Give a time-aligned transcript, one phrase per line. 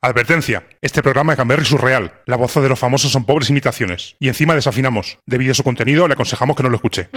[0.00, 2.12] Advertencia, este programa es Gamberry Surreal.
[2.24, 4.14] La voz de los famosos son pobres imitaciones.
[4.20, 5.18] Y encima desafinamos.
[5.26, 7.08] Debido a su contenido, le aconsejamos que no lo escuche.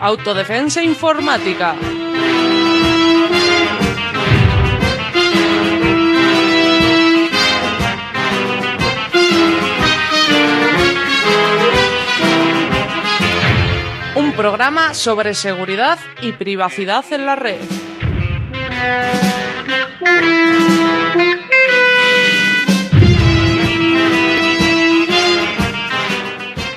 [0.00, 1.76] Autodefensa informática.
[14.30, 17.60] Un programa sobre seguridad y privacidad en la red.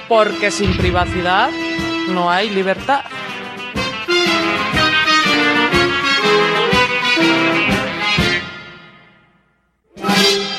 [0.09, 1.51] Porque sin privacidad
[2.09, 3.03] no hay libertad.
[10.01, 10.53] Hoy.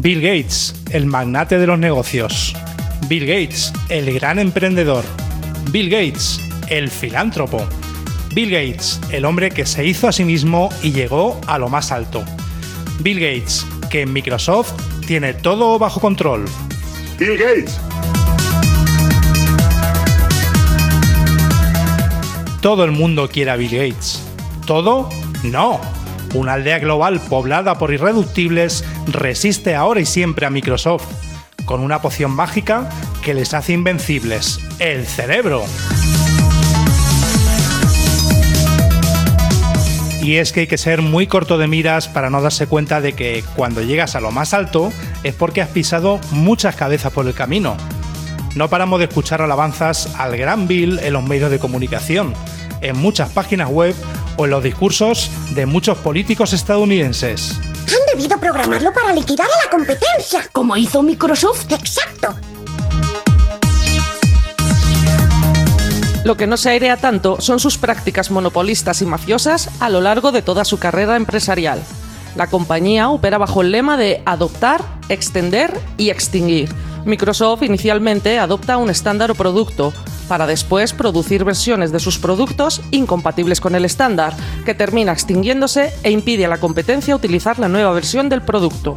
[0.00, 2.54] Bill Gates, el magnate de los negocios.
[3.08, 5.04] Bill Gates, el gran emprendedor.
[5.72, 7.66] Bill Gates, el filántropo.
[8.32, 11.90] Bill Gates, el hombre que se hizo a sí mismo y llegó a lo más
[11.90, 12.24] alto.
[13.00, 14.72] Bill Gates, que en Microsoft
[15.08, 16.44] tiene todo bajo control.
[17.18, 17.80] Bill Gates.
[22.62, 24.22] Todo el mundo quiere a Bill Gates.
[24.64, 25.08] ¿Todo?
[25.42, 25.97] No.
[26.34, 31.06] Una aldea global poblada por irreductibles resiste ahora y siempre a Microsoft,
[31.64, 32.88] con una poción mágica
[33.22, 35.64] que les hace invencibles, el cerebro.
[40.22, 43.14] Y es que hay que ser muy corto de miras para no darse cuenta de
[43.14, 47.32] que cuando llegas a lo más alto es porque has pisado muchas cabezas por el
[47.32, 47.78] camino.
[48.54, 52.34] No paramos de escuchar alabanzas al gran Bill en los medios de comunicación,
[52.82, 53.94] en muchas páginas web
[54.38, 57.58] o en los discursos de muchos políticos estadounidenses.
[57.60, 60.48] Han debido programarlo para liquidar a la competencia.
[60.52, 61.70] como hizo Microsoft.
[61.72, 62.34] Exacto.
[66.24, 70.30] Lo que no se airea tanto son sus prácticas monopolistas y mafiosas a lo largo
[70.30, 71.82] de toda su carrera empresarial.
[72.36, 76.68] La compañía opera bajo el lema de adoptar, extender y extinguir.
[77.04, 79.92] Microsoft inicialmente adopta un estándar o producto,
[80.28, 86.10] para después producir versiones de sus productos incompatibles con el estándar, que termina extinguiéndose e
[86.10, 88.96] impide a la competencia utilizar la nueva versión del producto.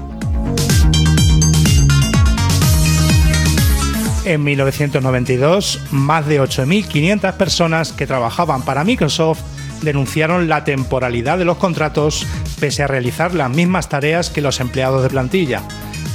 [4.24, 9.42] En 1992, más de 8.500 personas que trabajaban para Microsoft
[9.82, 12.28] denunciaron la temporalidad de los contratos
[12.60, 15.64] pese a realizar las mismas tareas que los empleados de plantilla.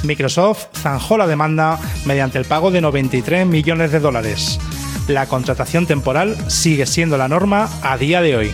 [0.03, 4.57] Microsoft zanjó la demanda mediante el pago de 93 millones de dólares.
[5.07, 8.53] La contratación temporal sigue siendo la norma a día de hoy.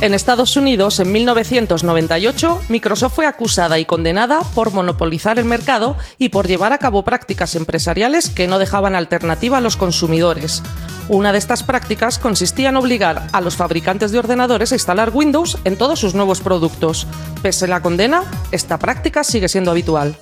[0.00, 6.28] En Estados Unidos, en 1998, Microsoft fue acusada y condenada por monopolizar el mercado y
[6.28, 10.62] por llevar a cabo prácticas empresariales que no dejaban alternativa a los consumidores.
[11.08, 15.58] Una de estas prácticas consistía en obligar a los fabricantes de ordenadores a instalar Windows
[15.64, 17.06] en todos sus nuevos productos.
[17.42, 18.22] Pese a la condena,
[18.52, 20.16] esta práctica sigue siendo habitual.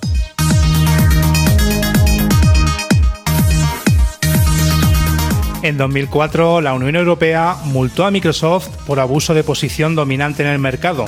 [5.66, 10.60] En 2004, la Unión Europea multó a Microsoft por abuso de posición dominante en el
[10.60, 11.06] mercado.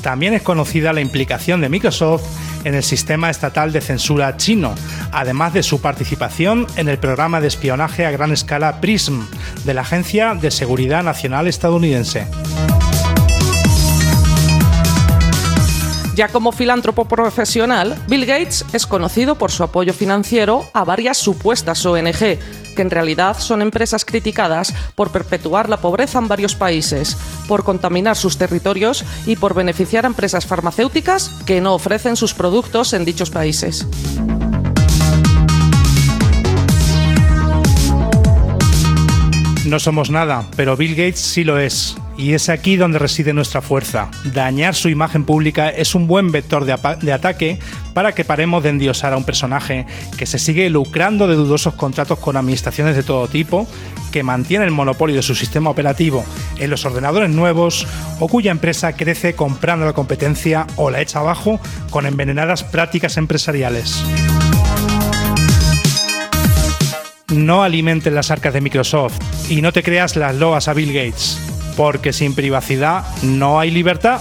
[0.00, 2.22] También es conocida la implicación de Microsoft
[2.64, 4.74] en el sistema estatal de censura chino,
[5.12, 9.20] además de su participación en el programa de espionaje a gran escala PRISM
[9.66, 12.26] de la Agencia de Seguridad Nacional estadounidense.
[16.14, 21.84] Ya como filántropo profesional, Bill Gates es conocido por su apoyo financiero a varias supuestas
[21.84, 22.38] ONG,
[22.76, 27.16] que en realidad son empresas criticadas por perpetuar la pobreza en varios países,
[27.48, 32.92] por contaminar sus territorios y por beneficiar a empresas farmacéuticas que no ofrecen sus productos
[32.92, 33.84] en dichos países.
[39.66, 41.96] No somos nada, pero Bill Gates sí lo es.
[42.16, 44.10] Y es aquí donde reside nuestra fuerza.
[44.24, 47.58] Dañar su imagen pública es un buen vector de, ataque
[47.92, 52.18] para que paremos de endiosar a un personaje que se sigue lucrando de dudosos contratos
[52.18, 53.66] con administraciones de todo tipo,
[54.12, 56.24] que mantiene el monopolio de su sistema operativo
[56.58, 57.86] en los ordenadores nuevos
[58.20, 61.58] o cuya empresa crece comprando la competencia o la echa abajo
[61.90, 64.04] con envenenadas prácticas empresariales.
[67.32, 69.18] No alimenten las arcas de Microsoft
[69.50, 71.40] y no te creas las loas a Bill Gates,
[71.76, 74.20] porque sin privacidad no hay libertad.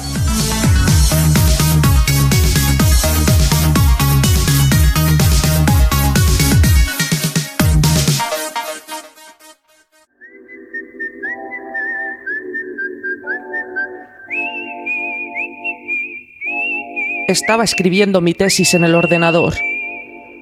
[17.27, 19.55] Estaba escribiendo mi tesis en el ordenador.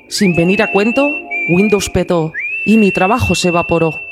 [0.09, 1.09] Sin venir a cuento,
[1.47, 2.33] Windows petó
[2.65, 4.10] y mi trabajo se evaporó.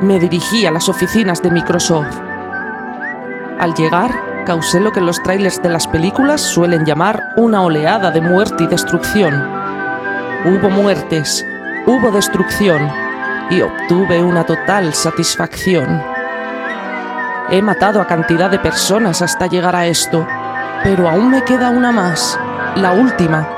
[0.00, 2.16] Me dirigí a las oficinas de Microsoft.
[3.58, 4.12] Al llegar,
[4.46, 8.66] causé lo que los trailers de las películas suelen llamar una oleada de muerte y
[8.68, 9.34] destrucción.
[10.44, 11.44] Hubo muertes,
[11.84, 12.88] hubo destrucción
[13.50, 16.00] y obtuve una total satisfacción.
[17.50, 20.24] He matado a cantidad de personas hasta llegar a esto,
[20.84, 22.38] pero aún me queda una más,
[22.76, 23.48] la última,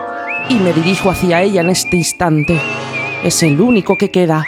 [0.48, 2.58] y me dirijo hacia ella en este instante.
[3.22, 4.42] Es el único que queda.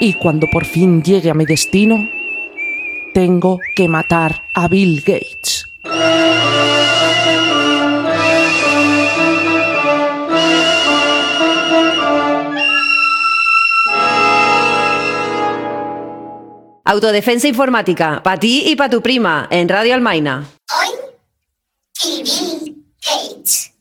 [0.00, 2.08] Y cuando por fin llegue a mi destino,
[3.14, 5.66] tengo que matar a Bill Gates.
[16.84, 20.46] Autodefensa informática, para ti y para tu prima, en Radio Almaina.
[20.70, 20.88] Hoy
[22.06, 23.72] y Bill Gates.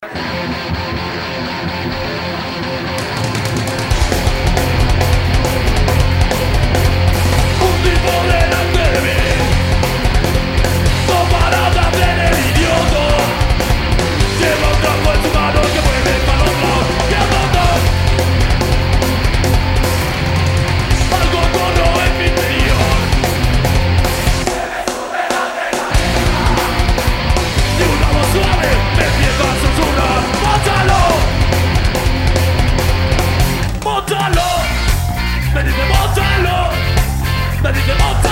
[37.67, 38.31] 我是一只猛禽，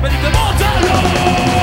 [0.00, 1.57] 我是一只猛禽。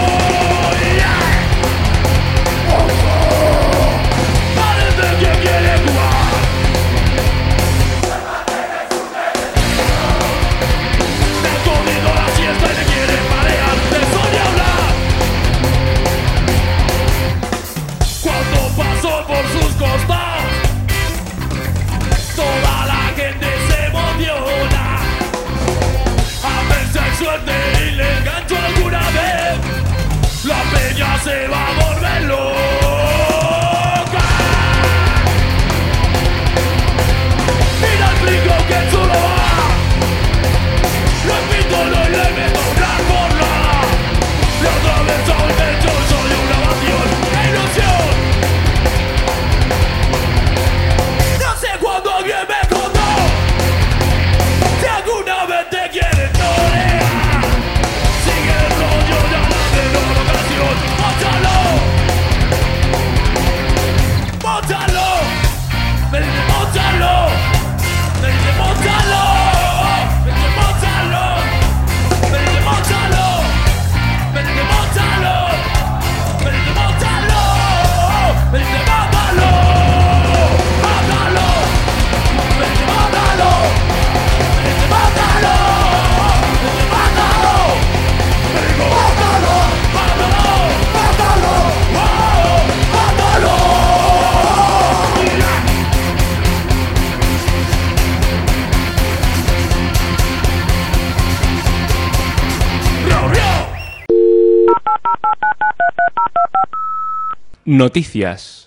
[107.78, 108.65] Noticias.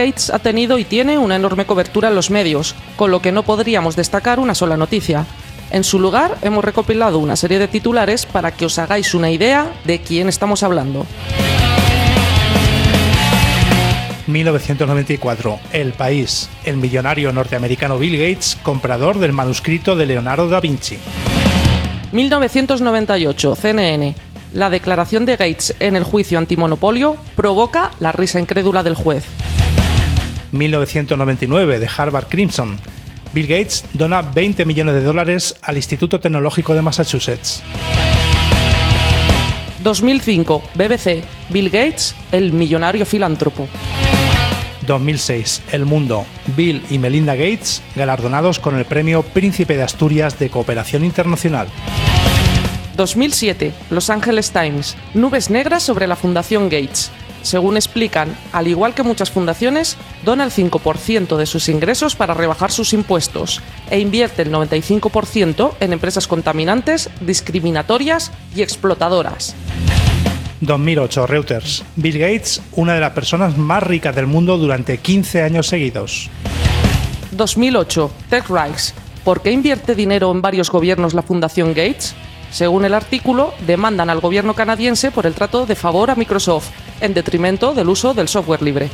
[0.00, 3.42] Gates ha tenido y tiene una enorme cobertura en los medios, con lo que no
[3.42, 5.26] podríamos destacar una sola noticia.
[5.70, 9.70] En su lugar, hemos recopilado una serie de titulares para que os hagáis una idea
[9.84, 11.06] de quién estamos hablando.
[14.26, 15.60] 1994.
[15.74, 16.48] El país.
[16.64, 20.96] El millonario norteamericano Bill Gates, comprador del manuscrito de Leonardo da Vinci.
[22.12, 24.14] 1998, CNN.
[24.54, 29.24] La declaración de Gates en el juicio antimonopolio provoca la risa incrédula del juez.
[30.52, 32.78] 1999 de Harvard Crimson.
[33.32, 37.62] Bill Gates dona 20 millones de dólares al Instituto Tecnológico de Massachusetts.
[39.82, 41.22] 2005, BBC.
[41.48, 43.68] Bill Gates, el millonario filántropo.
[44.86, 46.26] 2006, El Mundo.
[46.56, 51.68] Bill y Melinda Gates galardonados con el premio Príncipe de Asturias de Cooperación Internacional.
[52.96, 54.96] 2007, Los Angeles Times.
[55.14, 57.10] Nubes negras sobre la Fundación Gates.
[57.42, 62.70] Según explican, al igual que muchas fundaciones, dona el 5% de sus ingresos para rebajar
[62.70, 69.54] sus impuestos e invierte el 95% en empresas contaminantes, discriminatorias y explotadoras.
[70.60, 71.84] 2008, Reuters.
[71.96, 76.28] Bill Gates, una de las personas más ricas del mundo durante 15 años seguidos.
[77.32, 78.92] 2008, TechRise.
[79.24, 82.14] ¿Por qué invierte dinero en varios gobiernos la Fundación Gates?
[82.50, 87.14] Según el artículo, demandan al gobierno canadiense por el trato de favor a Microsoft, en
[87.14, 88.90] detrimento del uso del software libre.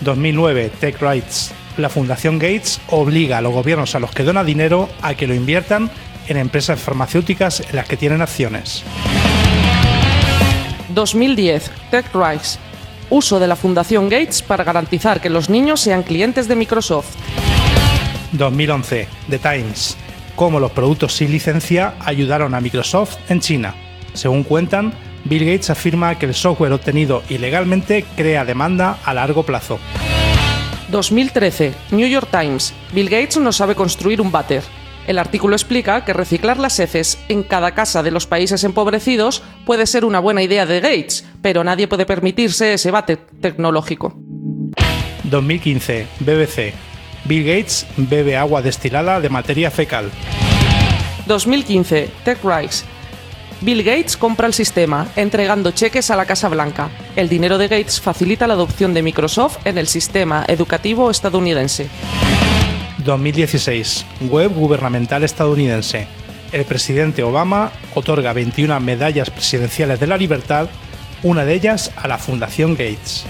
[0.00, 1.52] 2009, TechRights.
[1.76, 5.34] La Fundación Gates obliga a los gobiernos a los que dona dinero a que lo
[5.34, 5.90] inviertan
[6.26, 8.82] en empresas farmacéuticas en las que tienen acciones.
[10.94, 12.58] 2010, TechRise.
[13.10, 17.14] Uso de la Fundación Gates para garantizar que los niños sean clientes de Microsoft.
[18.32, 19.96] 2011, The Times.
[20.38, 23.74] Cómo los productos sin licencia ayudaron a Microsoft en China.
[24.14, 24.92] Según cuentan,
[25.24, 29.80] Bill Gates afirma que el software obtenido ilegalmente crea demanda a largo plazo.
[30.92, 32.72] 2013, New York Times.
[32.92, 34.62] Bill Gates no sabe construir un váter.
[35.08, 39.86] El artículo explica que reciclar las heces en cada casa de los países empobrecidos puede
[39.86, 44.14] ser una buena idea de Gates, pero nadie puede permitirse ese váter tecnológico.
[45.24, 46.87] 2015, BBC.
[47.28, 50.10] Bill Gates bebe agua destilada de materia fecal.
[51.26, 52.86] 2015, TechRise.
[53.60, 56.88] Bill Gates compra el sistema, entregando cheques a la Casa Blanca.
[57.16, 61.88] El dinero de Gates facilita la adopción de Microsoft en el sistema educativo estadounidense.
[63.04, 66.06] 2016, web gubernamental estadounidense.
[66.50, 70.68] El presidente Obama otorga 21 medallas presidenciales de la libertad,
[71.22, 73.26] una de ellas a la Fundación Gates.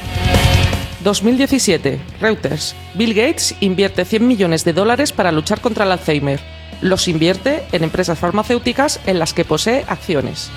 [1.04, 2.74] 2017, Reuters.
[2.94, 6.40] Bill Gates invierte 100 millones de dólares para luchar contra el Alzheimer.
[6.80, 10.50] Los invierte en empresas farmacéuticas en las que posee acciones.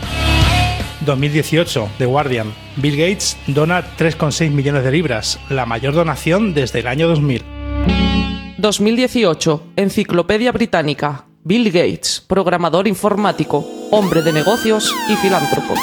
[1.06, 2.54] 2018, The Guardian.
[2.76, 7.44] Bill Gates dona 3,6 millones de libras, la mayor donación desde el año 2000.
[8.58, 11.26] 2018, Enciclopedia Británica.
[11.44, 15.74] Bill Gates, programador informático, hombre de negocios y filántropo.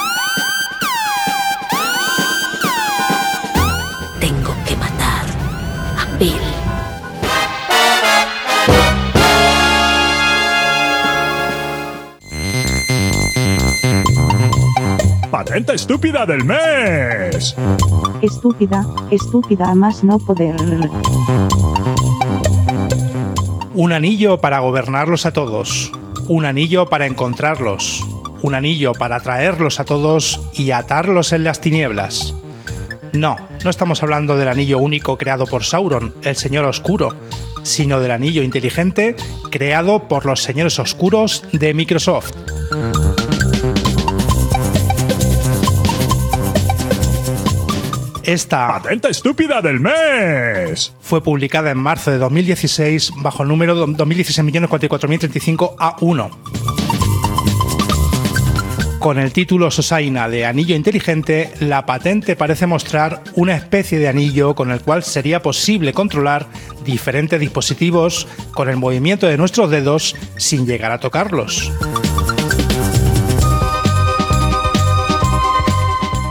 [15.31, 17.55] Patente estúpida del mes.
[18.21, 20.57] Estúpida, estúpida a más no poder.
[23.75, 25.93] Un anillo para gobernarlos a todos.
[26.27, 28.05] Un anillo para encontrarlos.
[28.43, 32.35] Un anillo para atraerlos a todos y atarlos en las tinieblas.
[33.13, 37.15] No, no estamos hablando del anillo único creado por Sauron, el Señor Oscuro,
[37.63, 39.17] sino del anillo inteligente
[39.51, 42.33] creado por los señores oscuros de Microsoft.
[48.29, 50.93] Esta Patente estúpida del mes.
[51.01, 56.78] fue publicada en marzo de 2016 bajo el número 2016-44.035A1.
[58.99, 64.57] Con el título Sosaina de Anillo Inteligente, la patente parece mostrar una especie de anillo
[64.57, 66.47] con el cual sería posible controlar
[66.85, 71.71] diferentes dispositivos con el movimiento de nuestros dedos sin llegar a tocarlos.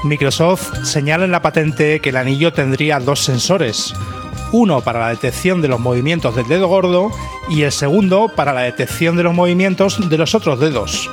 [0.03, 3.93] Microsoft señala en la patente que el anillo tendría dos sensores,
[4.51, 7.11] uno para la detección de los movimientos del dedo gordo
[7.49, 11.09] y el segundo para la detección de los movimientos de los otros dedos.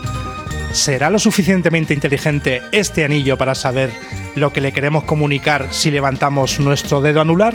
[0.75, 3.93] ¿Será lo suficientemente inteligente este anillo para saber
[4.35, 7.54] lo que le queremos comunicar si levantamos nuestro dedo anular?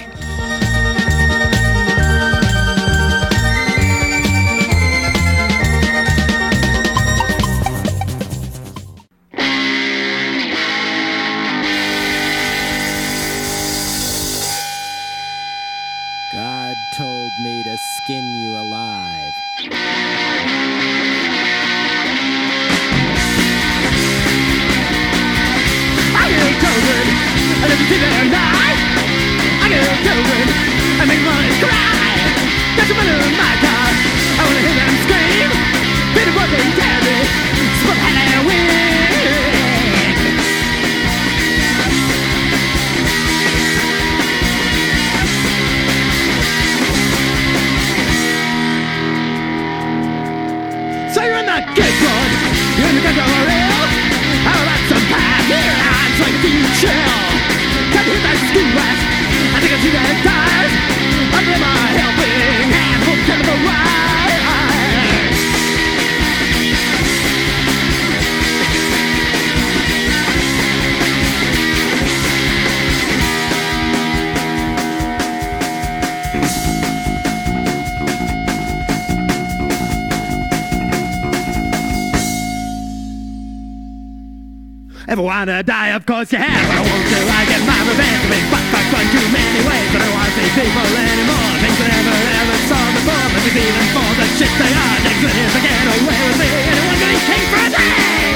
[85.50, 85.90] Wanna die?
[85.98, 86.62] Of course you have.
[86.70, 87.18] But I won't do.
[87.26, 88.22] I get my revenge.
[88.30, 89.90] Been fuck, fuck, fuck too many ways.
[89.90, 91.58] I don't wanna see people anymore.
[91.58, 93.34] Things I never ever saw before.
[93.34, 94.98] But it's even for the shit they are.
[95.02, 96.54] They could ever get away with me.
[96.70, 98.30] Anyone gonna king for a day?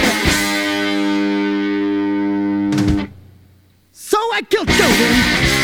[3.93, 5.13] So I killed children.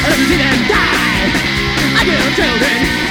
[0.05, 1.33] Let them see them die.
[1.97, 3.08] I killed children.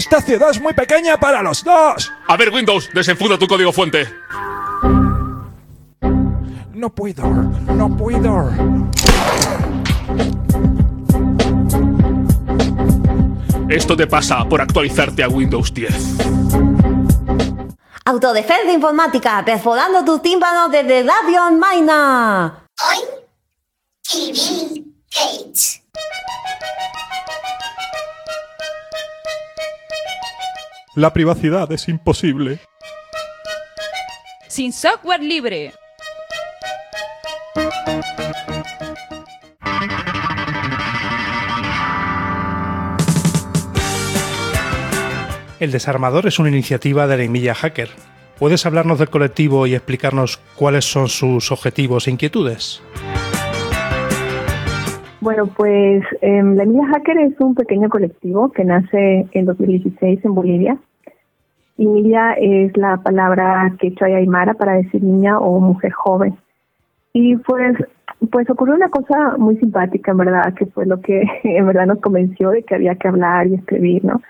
[0.00, 2.10] Esta ciudad es muy pequeña para los dos.
[2.26, 4.08] A ver, Windows, desenfunda tu código fuente.
[6.72, 8.50] No puedo, no puedo.
[13.68, 15.94] Esto te pasa por actualizarte a Windows 10.
[18.06, 22.64] Autodefensa informática, perforando tus tímpanos desde Radio Maina.
[24.02, 25.82] TV Gates.
[30.96, 32.58] La privacidad es imposible.
[34.48, 35.72] Sin software libre.
[45.60, 47.90] El Desarmador es una iniciativa de la Emilia Hacker.
[48.40, 52.82] ¿Puedes hablarnos del colectivo y explicarnos cuáles son sus objetivos e inquietudes?
[55.20, 60.34] Bueno, pues em, la Emilia Hacker es un pequeño colectivo que nace en 2016 en
[60.34, 60.78] Bolivia.
[61.76, 66.36] Y Emilia es la palabra quechua y aymara para decir niña o mujer joven.
[67.12, 67.76] Y pues,
[68.30, 72.00] pues ocurrió una cosa muy simpática, en verdad, que fue lo que en verdad nos
[72.00, 74.22] convenció de que había que hablar y escribir, ¿no?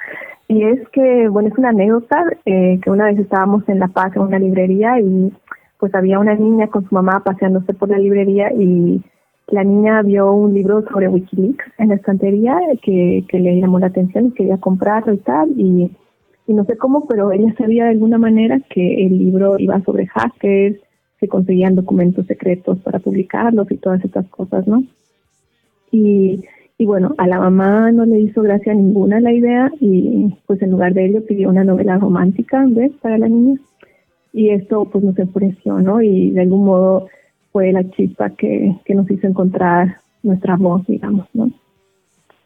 [0.48, 4.16] Y es que, bueno, es una anécdota eh, que una vez estábamos en La Paz
[4.16, 5.32] en una librería y
[5.78, 9.00] pues había una niña con su mamá paseándose por la librería y
[9.50, 13.86] la niña vio un libro sobre Wikileaks en la estantería que, que le llamó la
[13.86, 15.50] atención y quería comprarlo y tal.
[15.56, 15.90] Y,
[16.46, 20.80] no sé cómo, pero ella sabía de alguna manera que el libro iba sobre hackers,
[21.20, 24.82] que conseguían documentos secretos para publicarlos y todas estas cosas, ¿no?
[25.92, 26.44] Y,
[26.76, 30.72] y bueno, a la mamá no le hizo gracia ninguna la idea y pues en
[30.72, 32.90] lugar de ello pidió una novela romántica, ¿ves?
[33.00, 33.60] Para la niña.
[34.32, 36.02] Y esto pues nos enfureció, ¿no?
[36.02, 37.06] Y de algún modo
[37.52, 41.50] fue la chispa que, que nos hizo encontrar nuestra voz, digamos, ¿no?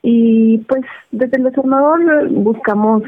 [0.03, 3.03] Y pues desde el desarmador buscamos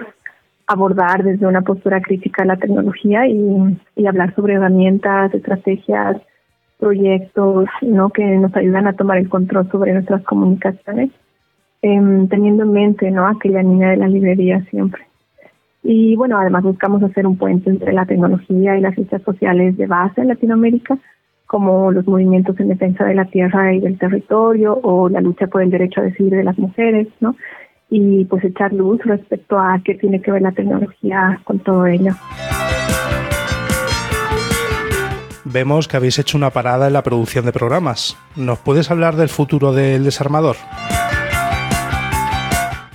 [0.66, 6.16] abordar desde una postura crítica la tecnología y, y hablar sobre herramientas, estrategias,
[6.78, 8.10] proyectos, ¿no?
[8.10, 11.10] Que nos ayudan a tomar el control sobre nuestras comunicaciones,
[11.82, 13.26] em, teniendo en mente, ¿no?
[13.26, 15.06] Aquella niña de la librería siempre.
[15.82, 19.86] Y bueno, además buscamos hacer un puente entre la tecnología y las ciencias sociales de
[19.86, 20.98] base en Latinoamérica,
[21.46, 25.62] como los movimientos en defensa de la tierra y del territorio o la lucha por
[25.62, 27.36] el derecho a decidir de las mujeres, ¿no?
[27.88, 32.12] Y pues echar luz respecto a qué tiene que ver la tecnología con todo ello.
[35.44, 38.18] Vemos que habéis hecho una parada en la producción de programas.
[38.34, 40.56] ¿Nos puedes hablar del futuro del desarmador?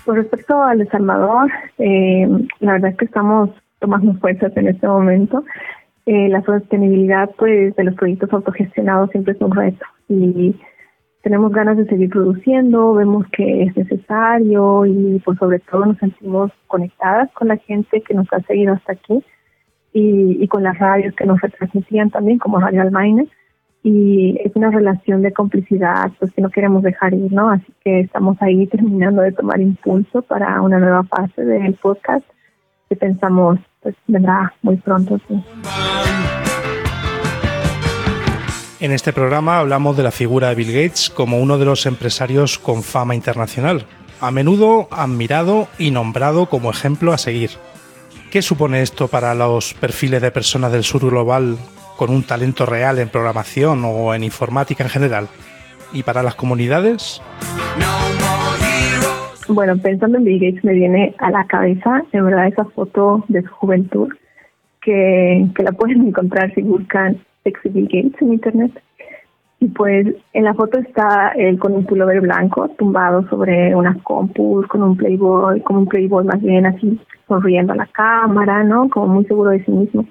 [0.05, 2.27] Con respecto al desarmador, eh,
[2.59, 5.45] la verdad es que estamos tomando fuerzas en este momento.
[6.05, 10.55] Eh, la sostenibilidad pues de los proyectos autogestionados siempre es un reto y
[11.21, 16.51] tenemos ganas de seguir produciendo, vemos que es necesario y por sobre todo nos sentimos
[16.65, 19.23] conectadas con la gente que nos ha seguido hasta aquí
[19.93, 23.27] y, y con las radios que nos retransmitían también como Radio Almaine
[23.83, 27.49] y es una relación de complicidad pues que no queremos dejar ir, ¿no?
[27.49, 32.25] Así que estamos ahí terminando de tomar impulso para una nueva fase del podcast
[32.89, 35.43] que pensamos pues vendrá muy pronto, sí.
[38.79, 42.57] En este programa hablamos de la figura de Bill Gates como uno de los empresarios
[42.57, 43.85] con fama internacional,
[44.19, 47.51] a menudo admirado y nombrado como ejemplo a seguir.
[48.31, 51.57] ¿Qué supone esto para los perfiles de personas del sur global
[51.95, 55.27] con un talento real en programación o en informática en general?
[55.93, 57.21] ¿Y para las comunidades?
[59.53, 63.41] Bueno, pensando en Bill Gates me viene a la cabeza, en verdad, esa foto de
[63.41, 64.07] su juventud
[64.81, 68.71] que, que la pueden encontrar si buscan Sexy Bill Gates en internet.
[69.59, 74.65] Y pues en la foto está él con un pullover blanco tumbado sobre unas compus,
[74.67, 78.89] con un playboy, como un playboy más bien así sonriendo a la cámara, ¿no?
[78.89, 80.05] Como muy seguro de sí mismo.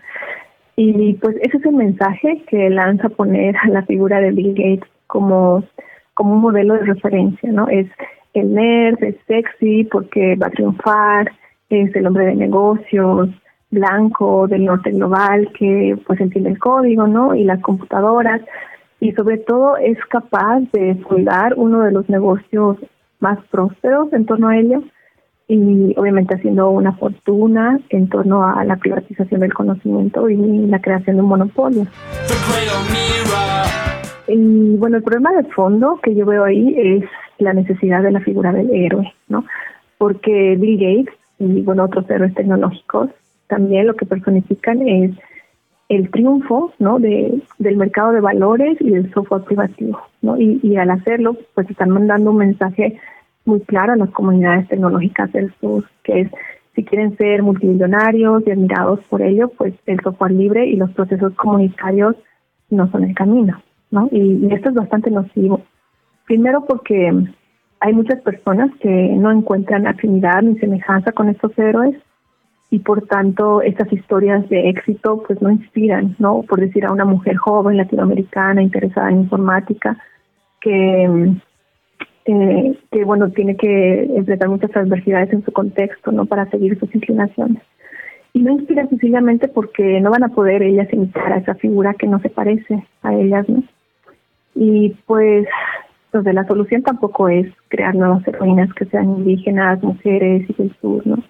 [0.77, 4.91] Y pues ese es el mensaje que lanza poner a la figura de Bill Gates
[5.07, 5.65] como,
[6.13, 7.69] como un modelo de referencia, ¿no?
[7.69, 7.89] Es
[8.35, 11.31] el nerd, es sexy porque va a triunfar,
[11.69, 13.29] es el hombre de negocios,
[13.71, 17.35] blanco del norte global que pues entiende el código, ¿no?
[17.35, 18.43] Y las computadoras
[19.01, 22.77] y sobre todo es capaz de fundar uno de los negocios
[23.21, 24.83] más prósperos en torno a ello
[25.49, 31.17] y obviamente haciendo una fortuna en torno a la privatización del conocimiento y la creación
[31.17, 31.87] de un monopolio.
[34.29, 37.05] Y bueno, el problema de fondo que yo veo ahí es
[37.41, 39.45] la necesidad de la figura del héroe, ¿no?
[39.99, 43.11] Porque Bill Gates y bueno, otros héroes tecnológicos
[43.51, 45.11] también lo que personifican es
[45.91, 46.99] el triunfo ¿no?
[47.01, 50.01] de, del mercado de valores y del software privativo.
[50.23, 50.37] ¿no?
[50.39, 52.99] Y, al hacerlo, pues están mandando un mensaje
[53.45, 56.31] muy claro a las comunidades tecnológicas del sur, que es
[56.77, 61.35] si quieren ser multimillonarios y admirados por ello, pues el software libre y los procesos
[61.35, 62.15] comunitarios
[62.71, 63.61] no son el camino.
[63.91, 64.09] ¿no?
[64.13, 65.63] Y esto es bastante nocivo.
[66.31, 67.11] Primero porque
[67.81, 71.97] hay muchas personas que no encuentran afinidad ni semejanza con estos héroes
[72.71, 76.45] y por tanto estas historias de éxito pues no inspiran, ¿no?
[76.49, 79.99] Por decir a una mujer joven latinoamericana interesada en informática
[80.61, 81.33] que
[82.27, 86.27] eh, que bueno tiene que enfrentar muchas adversidades en su contexto, ¿no?
[86.27, 87.61] Para seguir sus inclinaciones.
[88.35, 92.07] Y no inspiran sencillamente porque no van a poder ellas imitar a esa figura que
[92.07, 93.65] no se parece a ellas, ¿no?
[94.55, 95.49] Y pues
[96.11, 101.07] entonces la solución tampoco es crear nuevas heroínas que sean indígenas, mujeres y del sur,
[101.07, 101.23] ¿no?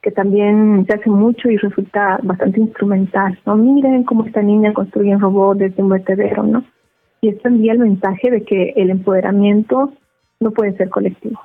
[0.00, 3.56] que también se hace mucho y resulta bastante instrumental, ¿no?
[3.56, 6.64] Miren cómo esta niña construye un robot desde un vertedero, ¿no?
[7.20, 9.92] Y esto envía el mensaje de que el empoderamiento
[10.40, 11.40] no puede ser colectivo,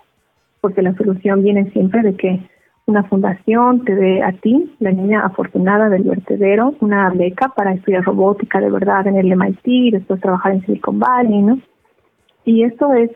[0.60, 2.40] porque la solución viene siempre de que
[2.88, 8.06] una fundación te dé a ti, la niña afortunada del vertedero, una beca para estudiar
[8.06, 11.60] robótica de verdad en el MIT y después trabajar en Silicon Valley, ¿no?
[12.48, 13.12] Y esto es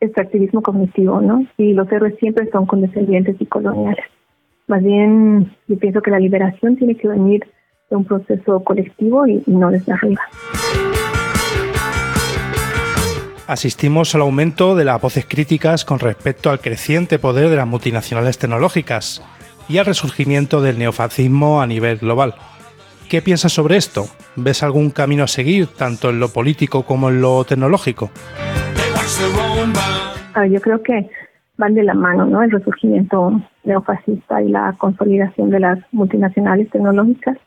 [0.00, 1.46] extractivismo cognitivo, ¿no?
[1.56, 4.04] Y los héroes siempre son condescendientes y coloniales.
[4.66, 7.42] Más bien, yo pienso que la liberación tiene que venir
[7.88, 10.20] de un proceso colectivo y, no desde arriba.
[13.46, 18.36] Asistimos al aumento de las voces críticas con respecto al creciente poder de las multinacionales
[18.36, 19.22] tecnológicas
[19.70, 22.34] y al resurgimiento del neofascismo a nivel global.
[23.08, 24.06] ¿Qué piensas sobre esto?
[24.34, 28.10] ¿Ves algún camino a seguir, tanto en lo político como en lo tecnológico?
[30.34, 31.08] Ah, yo creo que
[31.56, 32.42] van de la mano, ¿no?
[32.42, 37.38] El resurgimiento neofascista y la consolidación de las multinacionales tecnológicas.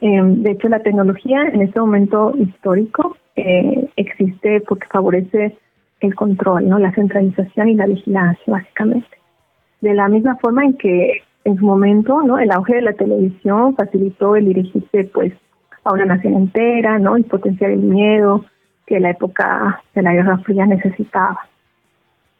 [0.00, 5.56] Eh, de hecho, la tecnología en este momento histórico eh, existe porque favorece
[6.00, 6.68] el control.
[6.68, 9.16] La centralización y la vigilancia, básicamente.
[9.80, 12.20] De la misma forma en que en su momento.
[12.38, 15.32] El auge de la televisión facilitó el dirigirse, pues,
[15.84, 17.16] a una nación entera, ¿no?
[17.16, 18.44] Y potenciar el miedo
[18.86, 21.40] que la época de la Guerra Fría necesitaba.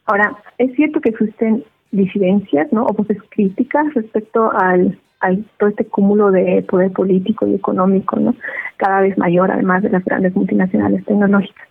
[0.05, 2.83] Ahora, es cierto que existen disidencias, ¿no?
[2.85, 8.35] O voces críticas respecto al, al todo este cúmulo de poder político y económico, ¿no?
[8.77, 11.67] Cada vez mayor, además de las grandes multinacionales tecnológicas.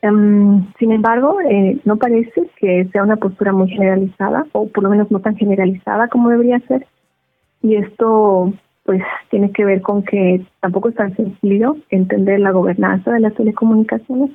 [0.00, 4.90] Um, sin embargo, eh, no parece que sea una postura muy generalizada, o por lo
[4.90, 6.86] menos no tan generalizada como debería ser.
[7.62, 8.52] Y esto,
[8.88, 13.34] pues, tiene que ver con que tampoco es tan sencillo entender la gobernanza de las
[13.34, 14.30] telecomunicaciones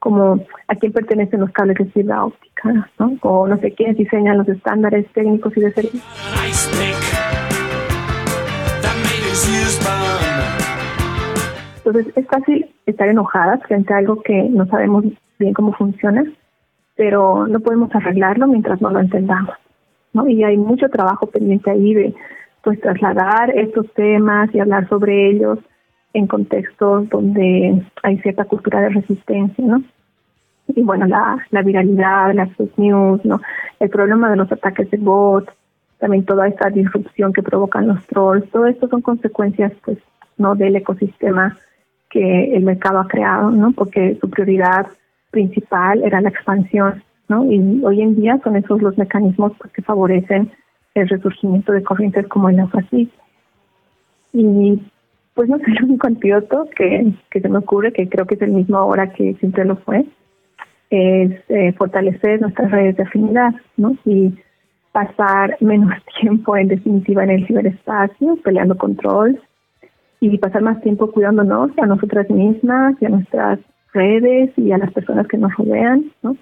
[0.00, 3.16] como a quién pertenecen los cables de fibra óptica, ¿no?
[3.20, 6.00] O no sé quiénes diseñan los estándares técnicos y de servicio.
[11.76, 15.04] Entonces es fácil estar enojadas frente a algo que no sabemos
[15.38, 16.24] bien cómo funciona,
[16.96, 19.54] pero no podemos arreglarlo mientras no lo entendamos,
[20.12, 20.26] ¿no?
[20.26, 22.14] Y hay mucho trabajo pendiente ahí de
[22.62, 25.58] pues trasladar estos temas y hablar sobre ellos
[26.14, 29.82] en contextos donde hay cierta cultura de resistencia, ¿no?
[30.68, 33.40] Y bueno, la, la viralidad, las fake news, ¿no?
[33.80, 35.52] El problema de los ataques de bots,
[35.98, 39.98] también toda esta disrupción que provocan los trolls, todo esto son consecuencias, pues,
[40.36, 40.54] ¿no?
[40.54, 41.58] Del ecosistema
[42.10, 43.72] que el mercado ha creado, ¿no?
[43.72, 44.86] Porque su prioridad
[45.30, 47.50] principal era la expansión, ¿no?
[47.50, 50.52] Y hoy en día son esos los mecanismos pues, que favorecen
[50.94, 53.22] el resurgimiento de corrientes como el neofascismo.
[54.32, 54.80] Y
[55.34, 58.42] pues no sé, el único antídoto que, que se me ocurre, que creo que es
[58.42, 60.04] el mismo ahora que siempre lo fue,
[60.90, 63.96] es eh, fortalecer nuestras redes de afinidad, ¿no?
[64.04, 64.34] Y
[64.92, 69.40] pasar menos tiempo, en definitiva, en el ciberespacio, peleando control,
[70.20, 73.58] y pasar más tiempo cuidándonos a nosotras mismas y a nuestras
[73.92, 76.36] redes y a las personas que nos rodean, ¿no?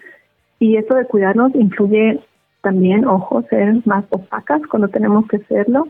[0.58, 2.20] Y eso de cuidarnos influye
[2.62, 5.88] también, ojo, ser más opacas cuando tenemos que serlo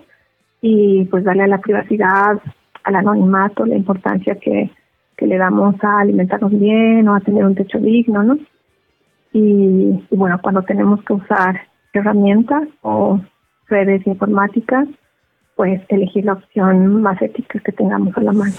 [0.60, 2.40] y pues darle a la privacidad
[2.84, 4.70] al anonimato, la importancia que,
[5.16, 8.38] que le damos a alimentarnos bien o a tener un techo digno, ¿no?
[9.32, 11.60] Y, y bueno, cuando tenemos que usar
[11.92, 13.20] herramientas o
[13.68, 14.88] redes informáticas,
[15.56, 18.54] pues elegir la opción más ética que tengamos a la mano.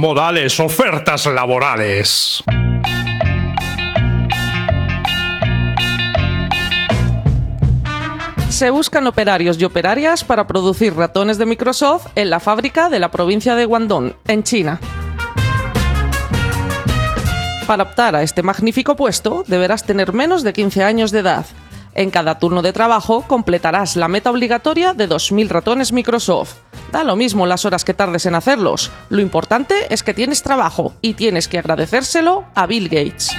[0.00, 0.08] No.
[0.08, 2.42] Inmodales ofertas laborales.
[8.48, 13.10] Se buscan operarios y operarias para producir ratones de Microsoft en la fábrica de la
[13.10, 14.80] provincia de Guangdong, en China.
[17.66, 21.46] Para optar a este magnífico puesto, deberás tener menos de 15 años de edad.
[21.94, 26.69] En cada turno de trabajo completarás la meta obligatoria de 2.000 ratones Microsoft.
[26.92, 28.90] Da lo mismo las horas que tardes en hacerlos.
[29.08, 33.30] Lo importante es que tienes trabajo y tienes que agradecérselo a Bill Gates.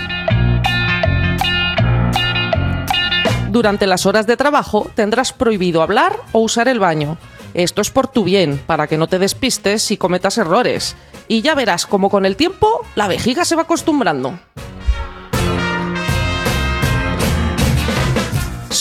[3.50, 7.18] Durante las horas de trabajo tendrás prohibido hablar o usar el baño.
[7.54, 10.96] Esto es por tu bien, para que no te despistes y cometas errores.
[11.28, 14.40] Y ya verás cómo con el tiempo la vejiga se va acostumbrando.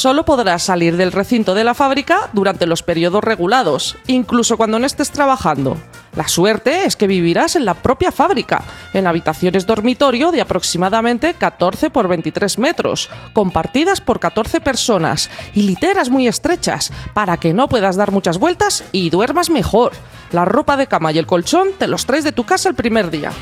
[0.01, 4.87] Solo podrás salir del recinto de la fábrica durante los periodos regulados, incluso cuando no
[4.87, 5.77] estés trabajando.
[6.17, 11.91] La suerte es que vivirás en la propia fábrica, en habitaciones dormitorio de aproximadamente 14
[11.91, 17.97] por 23 metros, compartidas por 14 personas y literas muy estrechas, para que no puedas
[17.97, 19.93] dar muchas vueltas y duermas mejor.
[20.33, 23.11] La ropa de cama y el colchón te los traes de tu casa el primer
[23.11, 23.33] día.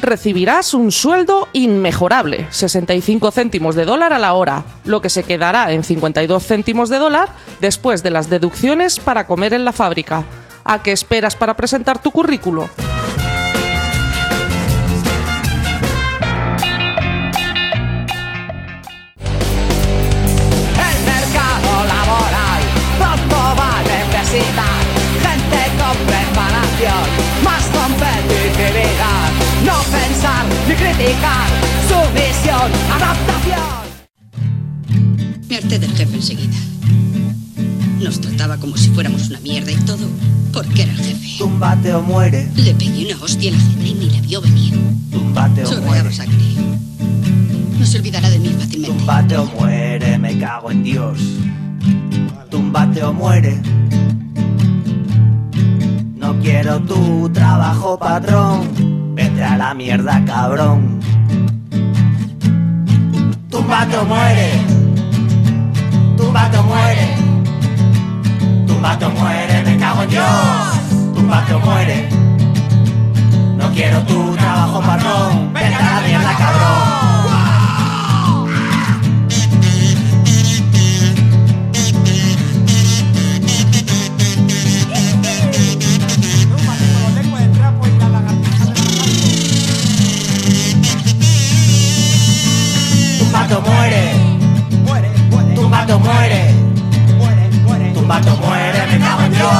[0.00, 5.72] Recibirás un sueldo inmejorable, 65 céntimos de dólar a la hora, lo que se quedará
[5.72, 7.28] en 52 céntimos de dólar
[7.60, 10.24] después de las deducciones para comer en la fábrica.
[10.64, 12.68] ¿A qué esperas para presentar tu currículo?
[30.78, 31.48] Criticar,
[31.88, 33.78] sumisión, adaptación.
[35.48, 36.56] Me harté del jefe enseguida.
[38.00, 40.06] Nos trataba como si fuéramos una mierda y todo
[40.52, 41.38] porque era el jefe.
[41.38, 44.74] Tumbate o muere, Le pegué una hostia a la gente y ni la vio venir.
[45.10, 46.36] tumbate o muere, sangre.
[47.78, 48.96] No se olvidará de mí fácilmente.
[48.96, 51.18] tumbate o muere, me cago en Dios.
[52.50, 53.60] Tumbate o muere.
[56.16, 58.97] No quiero tu trabajo, patrón.
[59.38, 60.98] Vete a la mierda, cabrón.
[63.48, 64.50] Tumbate o muere.
[66.16, 67.06] Tumbate o muere.
[68.66, 70.24] Tumbate o muere, me cago en Dios.
[71.14, 72.08] Tumbate o muere.
[73.56, 75.52] No quiero tu trabajo, patrón.
[75.54, 77.27] Vete a la mierda, cabrón.
[93.48, 94.12] Tumbato muere.
[95.54, 96.54] Tumbato muere.
[97.94, 99.52] Tumbato muere, me cago en Dios.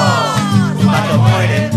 [0.79, 1.71] Tumbato muere.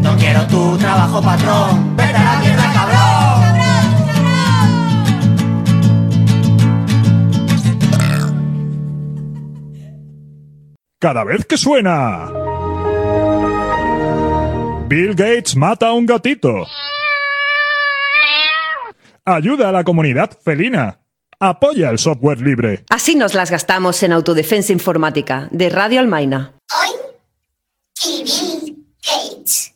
[0.00, 1.94] No quiero tu trabajo, patrón.
[1.94, 3.02] Vete a la mierda, cabrón.
[10.98, 12.30] Cada vez que suena.
[14.88, 16.66] Bill Gates mata a un gatito.
[19.24, 20.98] Ayuda a la comunidad felina.
[21.38, 22.84] Apoya el software libre.
[22.90, 26.54] Así nos las gastamos en Autodefensa Informática, de Radio Almaina.
[28.04, 29.74] y Bill Gates.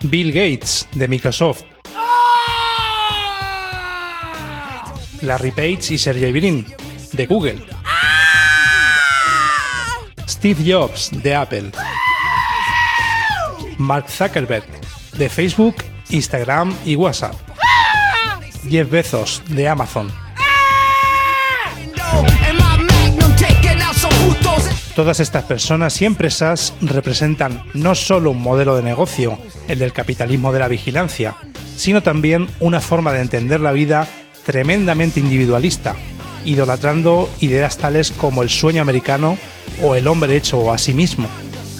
[0.00, 1.64] Bill Gates, de Microsoft.
[5.20, 6.66] Larry Page y Sergey Brin,
[7.12, 7.66] de Google.
[10.26, 11.70] Steve Jobs, de Apple.
[13.82, 14.64] Mark Zuckerberg,
[15.18, 15.76] de Facebook,
[16.10, 17.34] Instagram y WhatsApp.
[18.68, 20.10] Jeff Bezos, de Amazon.
[24.94, 30.52] Todas estas personas y empresas representan no solo un modelo de negocio, el del capitalismo
[30.52, 31.34] de la vigilancia,
[31.76, 34.06] sino también una forma de entender la vida
[34.44, 35.96] tremendamente individualista,
[36.44, 39.38] idolatrando ideas tales como el sueño americano
[39.82, 41.26] o el hombre hecho a sí mismo.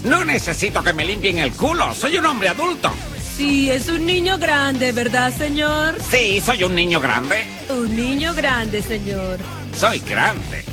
[0.05, 2.91] No necesito que me limpien el culo, soy un hombre adulto.
[3.37, 5.97] Sí, es un niño grande, ¿verdad, señor?
[6.11, 7.45] Sí, soy un niño grande.
[7.71, 9.39] Un niño grande, señor.
[9.77, 10.65] Soy grande.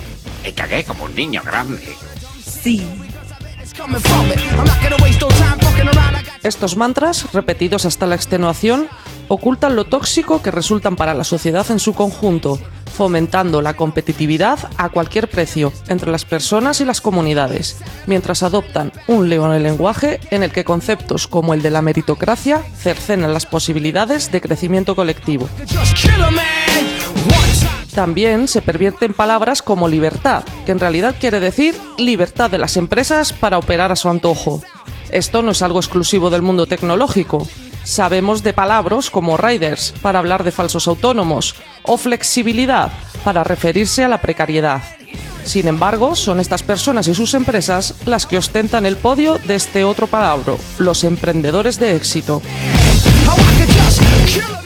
[0.43, 1.95] Me cagué como un niño grande.
[2.43, 2.85] Sí.
[6.43, 8.87] Estos mantras, repetidos hasta la extenuación,
[9.27, 12.59] ocultan lo tóxico que resultan para la sociedad en su conjunto,
[12.99, 19.29] fomentando la competitividad a cualquier precio entre las personas y las comunidades, mientras adoptan un
[19.29, 24.33] león el lenguaje en el que conceptos como el de la meritocracia cercenan las posibilidades
[24.33, 25.47] de crecimiento colectivo.
[27.95, 33.31] También se pervierten palabras como libertad, que en realidad quiere decir libertad de las empresas
[33.31, 34.61] para operar a su antojo.
[35.09, 37.47] Esto no es algo exclusivo del mundo tecnológico.
[37.89, 42.91] Sabemos de palabras como riders para hablar de falsos autónomos o flexibilidad
[43.23, 44.83] para referirse a la precariedad.
[45.43, 49.85] Sin embargo, son estas personas y sus empresas las que ostentan el podio de este
[49.85, 52.43] otro palabra, los emprendedores de éxito.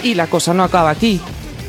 [0.04, 1.22] Y la cosa no acaba aquí.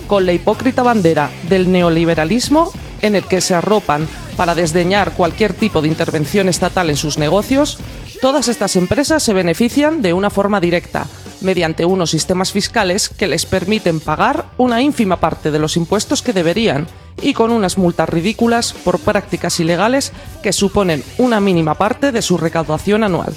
[0.09, 5.83] Con la hipócrita bandera del neoliberalismo, en el que se arropan para desdeñar cualquier tipo
[5.83, 7.79] de intervención estatal en sus negocios,
[8.21, 11.07] todas estas empresas se benefician de una forma directa,
[11.41, 16.33] mediante unos sistemas fiscales que les permiten pagar una ínfima parte de los impuestos que
[16.33, 16.87] deberían
[17.23, 22.39] y con unas multas ridículas por prácticas ilegales que suponen una mínima parte de su
[22.39, 23.35] recaudación anual.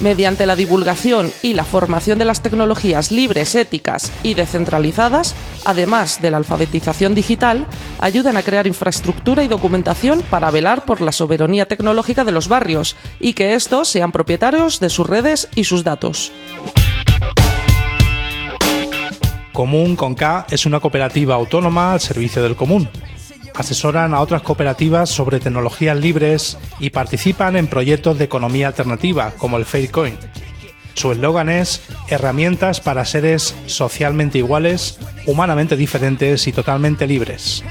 [0.00, 5.34] Mediante la divulgación y la formación de las tecnologías libres, éticas y descentralizadas,
[5.64, 7.66] además de la alfabetización digital,
[7.98, 12.94] ayudan a crear infraestructura y documentación para velar por la soberanía tecnológica de los barrios
[13.18, 16.30] y que estos sean propietarios de sus redes y sus datos.
[19.52, 22.88] Común con K es una cooperativa autónoma al servicio del común.
[23.58, 29.56] Asesoran a otras cooperativas sobre tecnologías libres y participan en proyectos de economía alternativa como
[29.56, 30.16] el Faircoin.
[30.94, 37.64] Su eslogan es herramientas para seres socialmente iguales, humanamente diferentes y totalmente libres.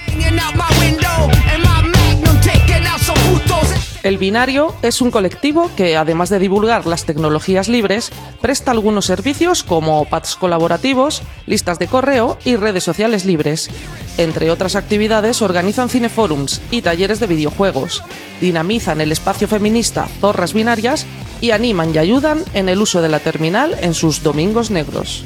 [4.03, 9.63] El Binario es un colectivo que, además de divulgar las tecnologías libres, presta algunos servicios
[9.63, 13.69] como pads colaborativos, listas de correo y redes sociales libres.
[14.17, 18.03] Entre otras actividades, organizan cineforums y talleres de videojuegos,
[18.41, 21.05] dinamizan el espacio feminista Zorras Binarias
[21.41, 25.23] y animan y ayudan en el uso de la terminal en sus domingos negros.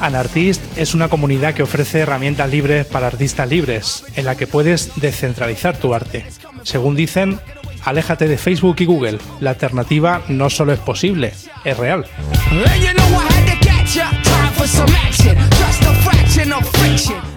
[0.00, 4.92] Anartist es una comunidad que ofrece herramientas libres para artistas libres, en la que puedes
[4.96, 6.26] descentralizar tu arte.
[6.62, 7.40] Según dicen,
[7.84, 9.18] aléjate de Facebook y Google.
[9.40, 11.32] La alternativa no solo es posible,
[11.64, 12.04] es real.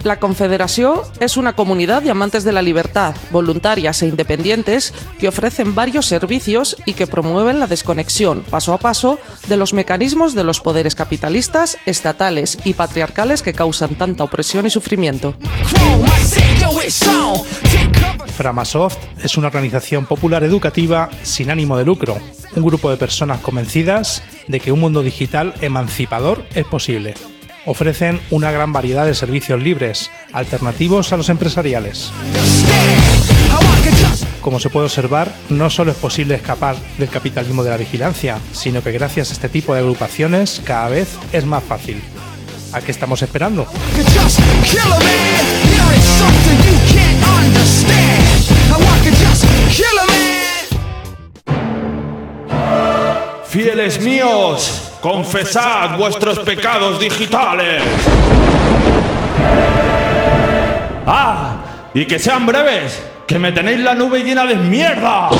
[0.04, 5.74] La Confederación es una comunidad de amantes de la libertad, voluntarias e independientes que ofrecen
[5.74, 10.60] varios servicios y que promueven la desconexión, paso a paso, de los mecanismos de los
[10.60, 15.34] poderes capitalistas, estatales y patriarcales que causan tanta opresión y sufrimiento.
[18.36, 22.18] Framasoft es una organización popular educativa sin ánimo de lucro,
[22.54, 27.14] un grupo de personas convencidas de que un mundo digital emancipador es posible.
[27.66, 32.10] Ofrecen una gran variedad de servicios libres, alternativos a los empresariales.
[34.40, 38.82] Como se puede observar, no solo es posible escapar del capitalismo de la vigilancia, sino
[38.82, 42.00] que gracias a este tipo de agrupaciones cada vez es más fácil.
[42.72, 43.66] ¿A qué estamos esperando?
[53.48, 57.82] Fieles míos, confesad vuestros pecados digitales.
[61.06, 61.56] ¡Ah!
[61.94, 65.30] Y que sean breves, que me tenéis la nube llena de mierda.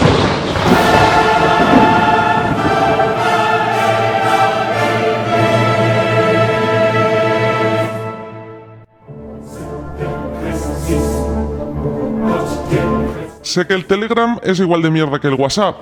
[13.42, 15.76] Sé que el Telegram es igual de mierda que el WhatsApp,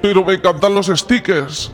[0.00, 1.70] pero me encantan los stickers.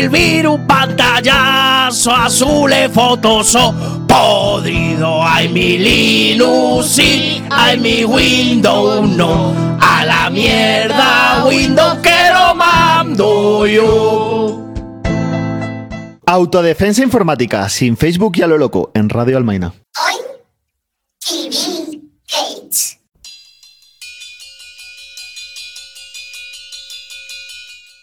[0.00, 3.74] 2000 virus, pantallazo azules, fotoso
[4.08, 5.22] podrido.
[5.22, 9.52] Hay mi Linux, sí, hay mi Windows, no.
[9.80, 14.72] A la mierda, Windows que lo mando yo.
[16.24, 19.79] Autodefensa informática, sin Facebook y a lo loco, en Radio Almaina.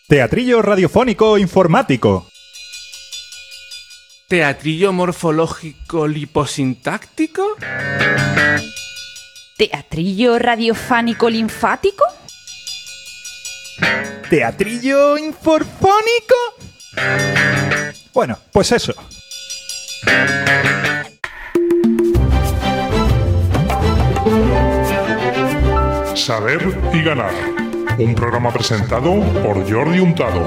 [0.10, 2.30] Teatrillo radiofónico informático.
[4.30, 7.58] ¿Teatrillo morfológico liposintáctico?
[9.58, 12.06] ¿Teatrillo radiofánico linfático?
[14.30, 16.36] ¿Teatrillo inforfónico?
[18.14, 18.94] Bueno, pues eso.
[26.16, 26.62] Saber
[26.94, 27.67] y ganar.
[27.98, 30.44] Un programa presentado por Jordi Untado.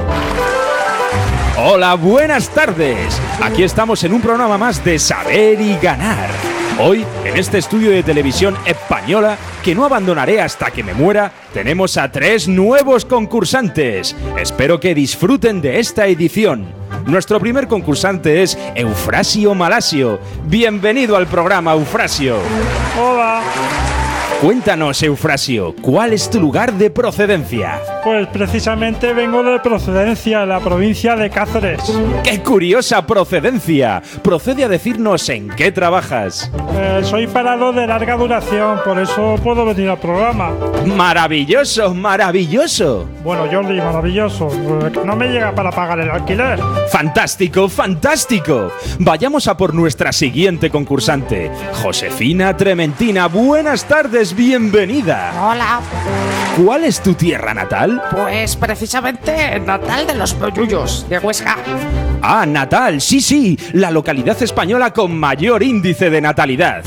[1.58, 3.20] Hola, buenas tardes.
[3.42, 6.30] Aquí estamos en un programa más de Saber y Ganar.
[6.78, 11.96] Hoy, en este estudio de televisión española, que no abandonaré hasta que me muera, tenemos
[11.96, 14.14] a tres nuevos concursantes.
[14.38, 16.66] Espero que disfruten de esta edición.
[17.04, 20.20] Nuestro primer concursante es Eufrasio Malasio.
[20.44, 22.36] Bienvenido al programa, Eufrasio.
[22.96, 23.42] Hola.
[24.40, 27.78] Cuéntanos, Eufrasio, ¿cuál es tu lugar de procedencia?
[28.02, 31.82] Pues precisamente vengo de procedencia, la provincia de Cáceres.
[32.24, 34.02] ¡Qué curiosa procedencia!
[34.22, 36.50] Procede a decirnos en qué trabajas.
[36.74, 40.52] Eh, soy parado de larga duración, por eso puedo venir al programa.
[40.86, 43.06] ¡Maravilloso, maravilloso!
[43.22, 44.48] Bueno, Jordi, maravilloso.
[44.50, 46.58] Eh, No me llega para pagar el alquiler.
[46.90, 48.72] ¡Fantástico, fantástico!
[49.00, 51.50] Vayamos a por nuestra siguiente concursante,
[51.82, 53.26] Josefina Trementina.
[53.26, 55.32] Buenas tardes, bienvenida.
[55.40, 55.80] Hola,
[56.62, 58.02] ¿Cuál es tu tierra natal?
[58.10, 61.56] pues precisamente Natal de los Bollullos, de Huesca.
[62.22, 66.84] Ah, Natal, sí, sí, la localidad española con mayor índice de natalidad.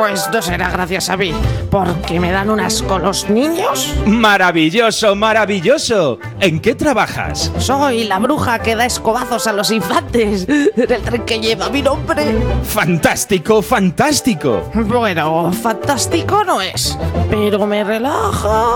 [0.00, 1.30] Pues no será gracias a mí,
[1.70, 3.94] porque me dan unas con los niños.
[4.06, 6.18] Maravilloso, maravilloso.
[6.40, 7.52] ¿En qué trabajas?
[7.58, 11.82] Soy la bruja que da escobazos a los infantes en el tren que lleva mi
[11.82, 12.34] nombre.
[12.62, 14.70] Fantástico, fantástico.
[14.72, 16.96] Bueno, fantástico no es,
[17.28, 18.68] pero me relaja.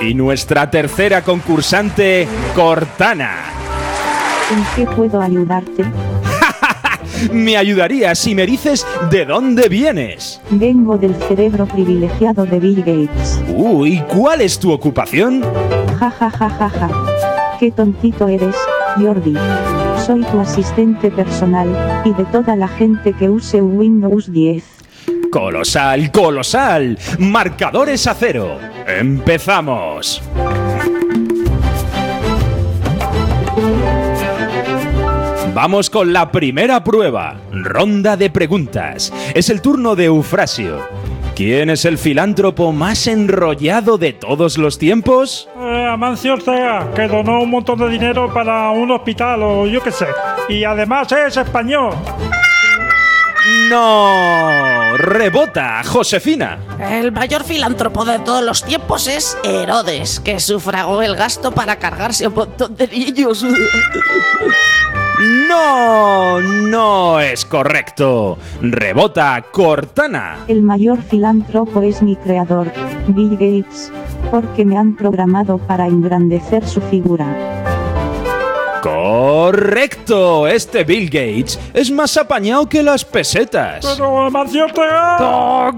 [0.00, 3.44] Y nuestra tercera concursante, Cortana.
[4.50, 5.84] ¿En qué puedo ayudarte?
[7.32, 10.40] Me ayudaría si me dices de dónde vienes.
[10.50, 13.40] Vengo del cerebro privilegiado de Bill Gates.
[13.48, 15.42] Uy, ¿cuál es tu ocupación?
[15.98, 16.90] Ja ja ja ja ja.
[17.58, 18.54] Qué tontito eres,
[18.96, 19.34] Jordi.
[20.04, 24.62] Soy tu asistente personal, y de toda la gente que use Windows 10.
[25.30, 26.98] Colosal, colosal.
[27.18, 28.58] Marcadores a cero.
[28.86, 30.22] Empezamos.
[35.56, 37.40] Vamos con la primera prueba.
[37.50, 39.10] Ronda de preguntas.
[39.34, 40.86] Es el turno de Eufrasio.
[41.34, 45.48] ¿Quién es el filántropo más enrollado de todos los tiempos?
[45.58, 49.92] Eh, Amancio Ortega, que donó un montón de dinero para un hospital o yo qué
[49.92, 50.08] sé.
[50.50, 51.94] Y además es español.
[53.68, 54.96] No.
[54.96, 56.58] Rebota, Josefina.
[56.80, 62.24] El mayor filántropo de todos los tiempos es Herodes, que sufragó el gasto para cargarse
[62.24, 63.44] a un montón de niños.
[65.48, 68.36] No, no es correcto.
[68.60, 70.44] Rebota, Cortana.
[70.48, 72.70] El mayor filántropo es mi creador,
[73.08, 73.92] Bill Gates,
[74.30, 77.75] porque me han programado para engrandecer su figura.
[78.82, 80.46] Correcto.
[80.46, 83.84] Este Bill Gates es más apañado que las pesetas.
[83.84, 85.72] Pero Amancio Ortega.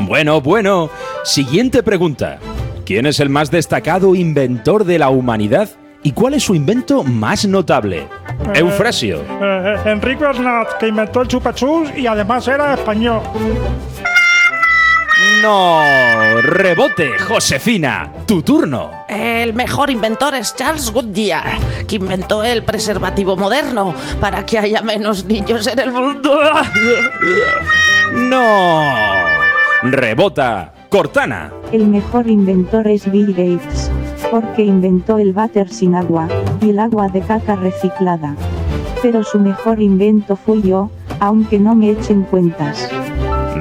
[0.00, 0.90] Bueno, bueno.
[1.24, 2.38] Siguiente pregunta.
[2.84, 5.68] ¿Quién es el más destacado inventor de la humanidad?
[6.02, 8.06] ¿Y cuál es su invento más notable?
[8.54, 9.22] Eh, Eufrasio.
[9.42, 13.22] eh, Enrique Bernat, que inventó el chupachus y además era español.
[15.40, 15.82] No.
[16.42, 18.12] Rebote, Josefina.
[18.26, 18.90] Tu turno.
[19.08, 25.24] El mejor inventor es Charles Goodyear, que inventó el preservativo moderno para que haya menos
[25.24, 26.38] niños en el mundo.
[28.12, 28.84] No.
[29.82, 31.50] Rebota, Cortana.
[31.72, 33.90] El mejor inventor es Bill Gates,
[34.30, 36.28] porque inventó el váter sin agua,
[36.60, 38.34] y el agua de caca reciclada.
[39.00, 40.90] Pero su mejor invento fui yo,
[41.20, 42.90] aunque no me echen cuentas.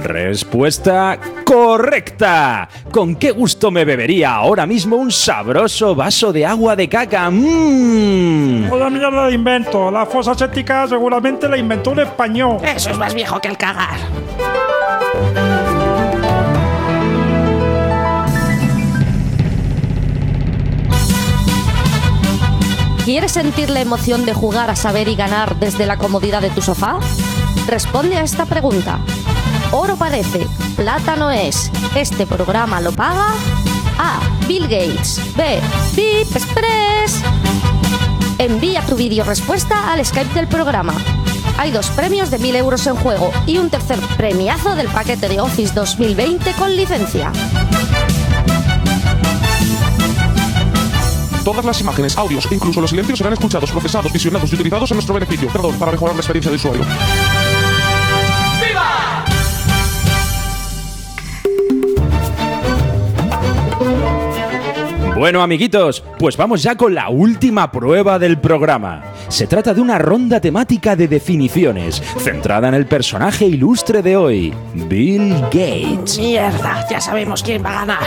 [0.03, 2.67] Respuesta correcta.
[2.91, 7.29] ¿Con qué gusto me bebería ahora mismo un sabroso vaso de agua de caca?
[7.29, 8.71] Mmm.
[8.71, 9.91] Otra mierda de invento.
[9.91, 12.57] La fosa séptica seguramente la inventó un español.
[12.63, 13.97] Eso es más viejo que el cagar.
[23.05, 26.63] ¿Quieres sentir la emoción de jugar a saber y ganar desde la comodidad de tu
[26.63, 26.97] sofá?
[27.67, 28.99] Responde a esta pregunta.
[29.71, 31.71] Oro parece, plata no es.
[31.95, 33.33] ¿Este programa lo paga?
[33.97, 34.19] A.
[34.47, 35.21] Bill Gates.
[35.35, 35.59] B.
[35.95, 37.21] Beep Express.
[38.37, 40.93] Envía tu vídeo respuesta al Skype del programa.
[41.57, 45.39] Hay dos premios de 1000 euros en juego y un tercer premiazo del paquete de
[45.39, 47.31] Office 2020 con licencia.
[51.45, 54.97] Todas las imágenes, audios e incluso los silencios serán escuchados, procesados, visionados y utilizados en
[54.97, 55.47] nuestro beneficio.
[55.49, 56.83] Perdón, para mejorar la experiencia de usuario.
[65.15, 69.01] Bueno, amiguitos, pues vamos ya con la última prueba del programa.
[69.29, 74.53] Se trata de una ronda temática de definiciones, centrada en el personaje ilustre de hoy,
[74.73, 76.19] Bill Gates.
[76.19, 78.03] Mierda, ya sabemos quién va a ganar.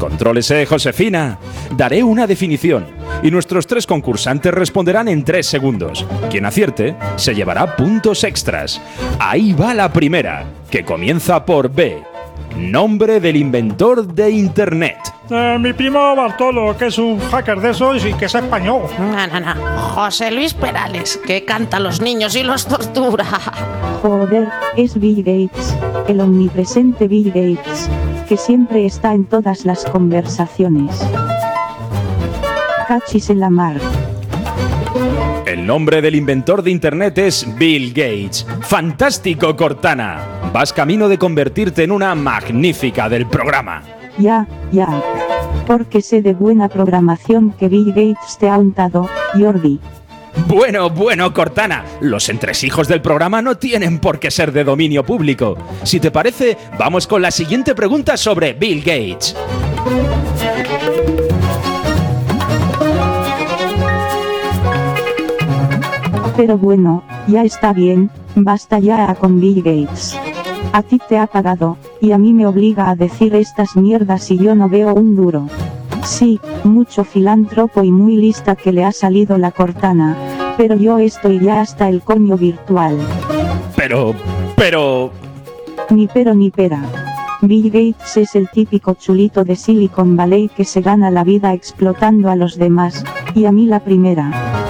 [0.00, 1.38] Contrólese, Josefina.
[1.76, 2.86] Daré una definición.
[3.22, 6.06] y nuestros tres concursantes responderán en tres segundos.
[6.30, 8.80] Quien acierte se llevará puntos extras.
[9.18, 12.15] Ahí va la primera, que comienza por B.
[12.56, 14.96] Nombre del inventor de Internet.
[15.30, 18.82] Eh, mi primo Bartolo, que es un hacker de esos y que es español.
[18.98, 19.54] No, no, no.
[19.94, 23.24] José Luis Perales, que canta a los niños y los tortura.
[24.02, 25.76] Joder, es Bill Gates,
[26.08, 27.90] el omnipresente Bill Gates,
[28.28, 31.04] que siempre está en todas las conversaciones.
[32.86, 33.76] Cachis en la mar.
[35.56, 38.46] El nombre del inventor de Internet es Bill Gates.
[38.60, 40.50] ¡Fantástico, Cortana!
[40.52, 43.82] Vas camino de convertirte en una magnífica del programa.
[44.18, 44.86] Ya, ya.
[45.66, 49.80] Porque sé de buena programación que Bill Gates te ha untado, Jordi.
[50.46, 55.56] Bueno, bueno, Cortana, los entresijos del programa no tienen por qué ser de dominio público.
[55.84, 59.34] Si te parece, vamos con la siguiente pregunta sobre Bill Gates.
[66.36, 70.18] Pero bueno, ya está bien, basta ya con Bill Gates.
[70.72, 74.36] A ti te ha pagado, y a mí me obliga a decir estas mierdas y
[74.36, 75.48] yo no veo un duro.
[76.04, 80.14] Sí, mucho filántropo y muy lista que le ha salido la cortana,
[80.58, 82.98] pero yo estoy ya hasta el coño virtual.
[83.74, 84.14] Pero,
[84.56, 85.10] pero...
[85.88, 86.82] Ni pero ni pera.
[87.40, 92.28] Bill Gates es el típico chulito de Silicon Valley que se gana la vida explotando
[92.28, 94.65] a los demás, y a mí la primera.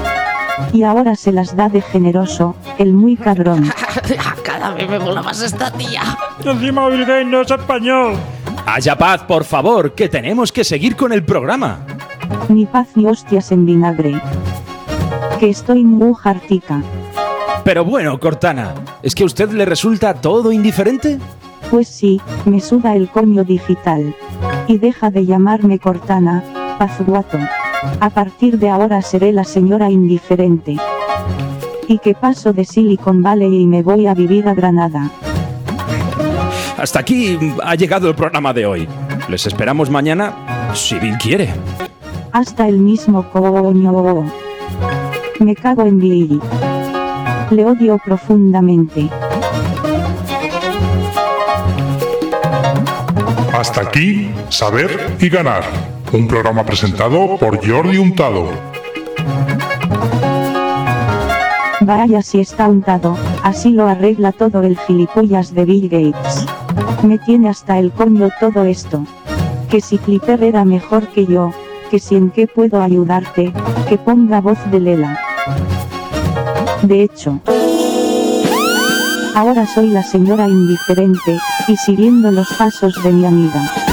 [0.73, 3.71] Y ahora se las da de generoso, el muy cabrón.
[4.43, 6.03] Cada vez me mola más esta tía.
[6.45, 8.15] Encima Bill Gates no es español.
[8.67, 11.81] Haya paz, por favor, que tenemos que seguir con el programa.
[12.49, 14.21] Ni paz ni hostias en vinagre.
[15.39, 16.83] Que estoy muy hartica.
[17.65, 21.19] Pero bueno, Cortana, ¿es que a usted le resulta todo indiferente?
[21.71, 24.15] Pues sí, me suda el coño digital.
[24.69, 26.45] Y deja de llamarme Cortana,
[26.79, 27.39] pazguato.
[28.01, 30.77] A partir de ahora seré la señora indiferente.
[31.89, 35.11] Y que paso de Silicon Valley y me voy a vivir a Granada.
[36.77, 38.89] Hasta aquí ha llegado el programa de hoy.
[39.29, 41.55] Les esperamos mañana, si Bill quiere.
[42.33, 44.25] Hasta el mismo coño.
[45.41, 46.41] Me cago en Bill.
[47.51, 49.09] Le odio profundamente.
[53.53, 55.96] Hasta aquí, Saber y Ganar.
[56.13, 58.49] Un programa presentado por Jordi Untado.
[61.81, 66.47] Vaya si está untado, así lo arregla todo el gilipollas de Bill Gates.
[67.03, 69.05] Me tiene hasta el coño todo esto.
[69.69, 71.53] Que si Clipper era mejor que yo,
[71.91, 73.53] que si en qué puedo ayudarte,
[73.89, 75.21] que ponga voz de Lela.
[76.83, 77.41] De hecho,
[79.35, 81.39] ahora soy la señora indiferente,
[81.69, 83.86] y siguiendo los pasos de mi amiga.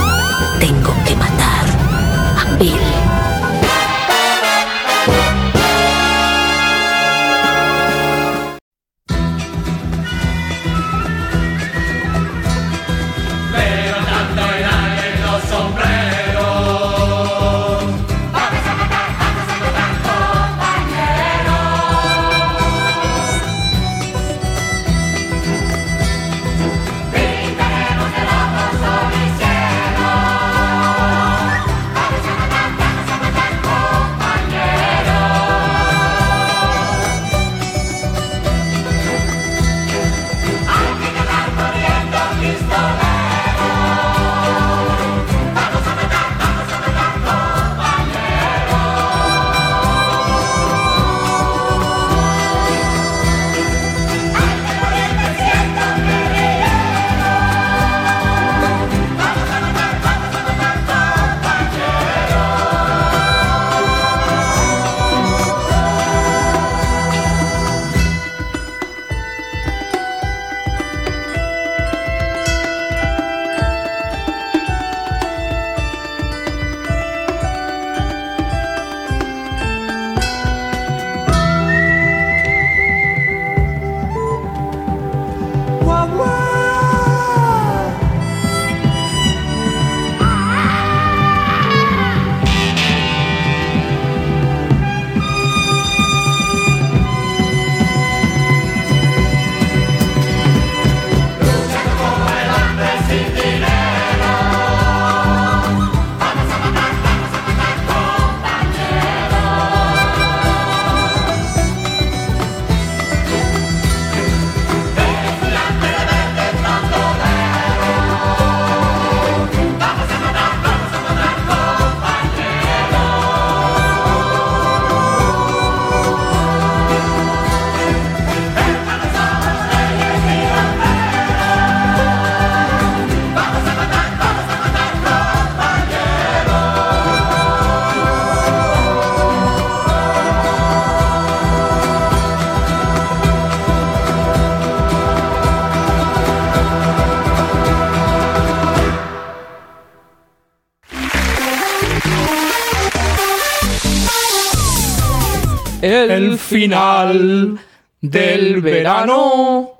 [156.11, 157.59] El final
[158.01, 159.71] del verano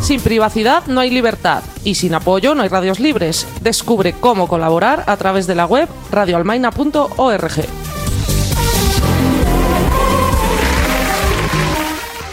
[0.01, 3.47] Sin privacidad no hay libertad y sin apoyo no hay radios libres.
[3.61, 7.84] Descubre cómo colaborar a través de la web radioalmaina.org.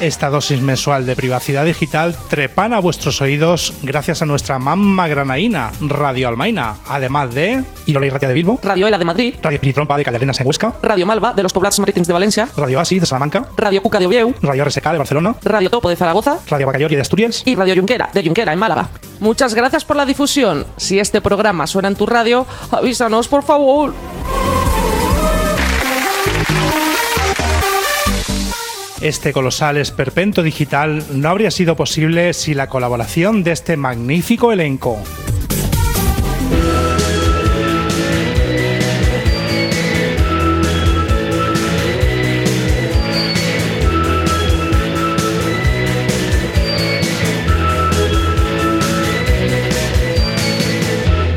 [0.03, 5.70] Esta dosis mensual de privacidad digital trepan a vuestros oídos gracias a nuestra mamma granaína,
[5.80, 9.96] Radio Almaina, además de Irola y Ratia de Bilbo, Radio Ela de Madrid, Radio Espiritrompa
[9.96, 13.07] de Calderenas en Huesca, Radio Malva de los Poblados Marítimos de Valencia, Radio Asi de
[13.07, 16.96] Salamanca, Radio Cuca de Oviedo, Radio RSK de Barcelona, Radio Topo de Zaragoza Radio Bacallori
[16.96, 18.88] de Asturias y Radio Junquera de Junquera en Málaga.
[19.20, 20.66] Muchas gracias por la difusión.
[20.78, 23.94] Si este programa suena en tu radio, avísanos por favor.
[29.03, 34.96] Este colosal esperpento digital no habría sido posible sin la colaboración de este magnífico elenco.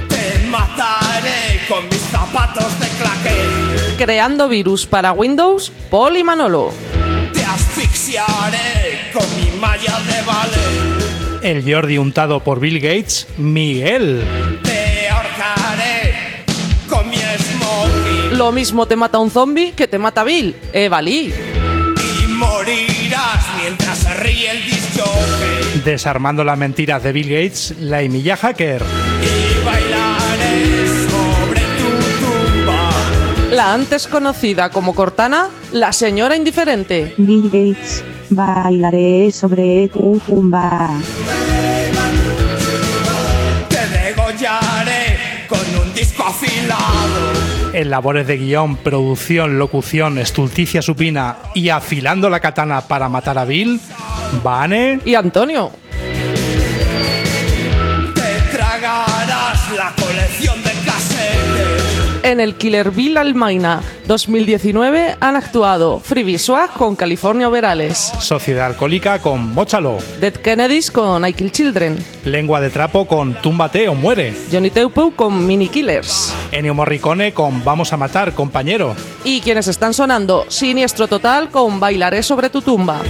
[0.08, 3.96] Te mataré con mis zapatos de claqué.
[3.98, 6.95] Creando virus para Windows, Paul y Manolo.
[7.96, 11.42] Asfixiaré con mi malla de ballet.
[11.42, 14.22] El Jordi untado por Bill Gates, Miguel.
[14.64, 16.44] Te ahorcaré
[16.90, 18.38] con mi smoking.
[18.38, 21.34] Lo mismo te mata un zombie que te mata Bill, Eva Lee.
[22.22, 25.82] Y morirás mientras se ríe el disjockey.
[25.86, 28.84] Desarmando las mentiras de Bill Gates, la Emilia Hacker.
[29.22, 30.95] Y bailaré.
[33.56, 37.14] La antes conocida como Cortana, la señora indiferente.
[37.16, 40.90] Bill Gates, bailaré sobre tu tumba.
[43.70, 47.72] Te degollaré con un disco afilado.
[47.72, 53.46] En labores de guion, producción, locución, estulticia supina y afilando la katana para matar a
[53.46, 53.80] Bill,
[54.44, 55.72] Vane y Antonio.
[58.16, 60.65] Te tragarás la colección.
[62.26, 63.84] En el Killer Bill Almaina.
[64.08, 66.02] 2019 han actuado
[66.40, 72.62] Swag con California Overales, Sociedad Alcohólica con Móchalo, Dead Kennedys con I Kill Children, Lengua
[72.62, 76.34] de Trapo con Túmbate o Muere, Johnny Teupo con Mini Killers.
[76.52, 78.96] Ennio Morricone con Vamos a Matar, compañero.
[79.24, 83.02] y quienes están sonando Siniestro Total con Bailaré sobre tu tumba.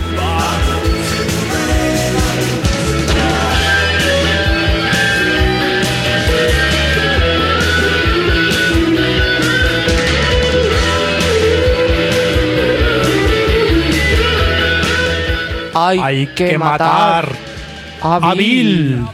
[15.87, 17.29] Hay, Hay que matar
[18.01, 19.05] a Bill.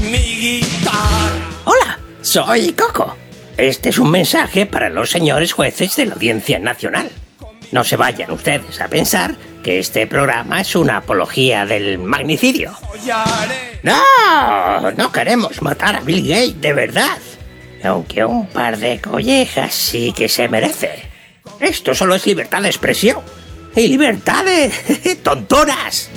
[0.00, 1.50] Mi guitarra.
[1.64, 3.16] Hola, soy Coco.
[3.56, 7.10] Este es un mensaje para los señores jueces de la Audiencia Nacional.
[7.72, 12.72] No se vayan ustedes a pensar que este programa es una apología del magnicidio.
[13.82, 17.18] No, no queremos matar a Bill Gates de verdad.
[17.82, 21.02] Aunque un par de collejas sí que se merece.
[21.58, 23.18] Esto solo es libertad de expresión.
[23.84, 26.10] Y libertad de tontonas.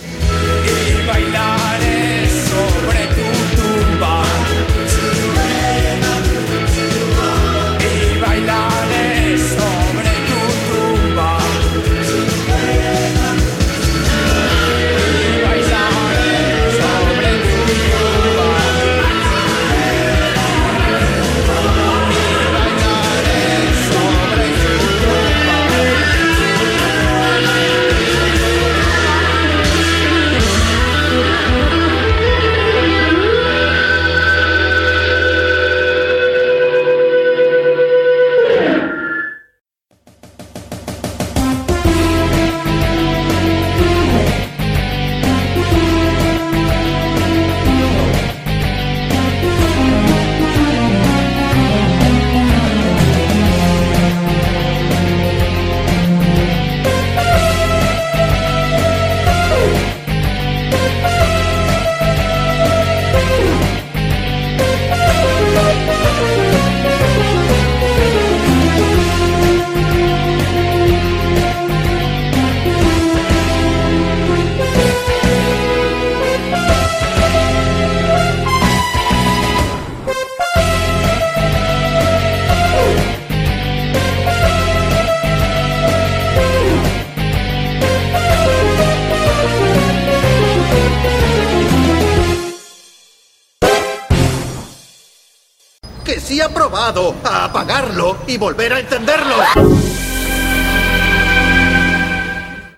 [98.31, 99.35] Y volver a encenderlo.